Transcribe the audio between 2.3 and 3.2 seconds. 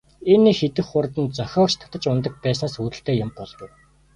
байснаас үүдэлтэй